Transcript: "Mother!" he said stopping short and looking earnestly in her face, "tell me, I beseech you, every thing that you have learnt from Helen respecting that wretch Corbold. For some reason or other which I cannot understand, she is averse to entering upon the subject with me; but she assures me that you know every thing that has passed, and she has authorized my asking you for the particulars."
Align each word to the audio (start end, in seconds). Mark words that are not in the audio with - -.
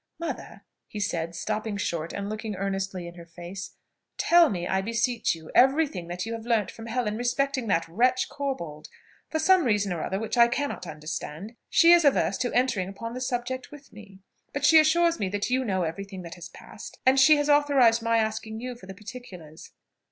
"Mother!" 0.17 0.63
he 0.87 0.99
said 0.99 1.35
stopping 1.35 1.77
short 1.77 2.11
and 2.11 2.27
looking 2.27 2.55
earnestly 2.55 3.05
in 3.07 3.13
her 3.13 3.25
face, 3.27 3.75
"tell 4.17 4.49
me, 4.49 4.67
I 4.67 4.81
beseech 4.81 5.35
you, 5.35 5.51
every 5.53 5.85
thing 5.85 6.07
that 6.07 6.25
you 6.25 6.33
have 6.33 6.43
learnt 6.47 6.71
from 6.71 6.87
Helen 6.87 7.17
respecting 7.17 7.67
that 7.67 7.87
wretch 7.87 8.27
Corbold. 8.27 8.87
For 9.29 9.37
some 9.37 9.63
reason 9.63 9.93
or 9.93 10.03
other 10.03 10.17
which 10.17 10.37
I 10.39 10.47
cannot 10.47 10.87
understand, 10.87 11.55
she 11.69 11.91
is 11.91 12.03
averse 12.03 12.39
to 12.39 12.51
entering 12.51 12.89
upon 12.89 13.13
the 13.13 13.21
subject 13.21 13.69
with 13.69 13.93
me; 13.93 14.21
but 14.53 14.65
she 14.65 14.79
assures 14.79 15.19
me 15.19 15.29
that 15.29 15.51
you 15.51 15.63
know 15.63 15.83
every 15.83 16.05
thing 16.05 16.23
that 16.23 16.33
has 16.33 16.49
passed, 16.49 16.97
and 17.05 17.19
she 17.19 17.35
has 17.37 17.47
authorized 17.47 18.01
my 18.01 18.17
asking 18.17 18.59
you 18.59 18.73
for 18.73 18.87
the 18.87 18.95
particulars." 18.95 19.69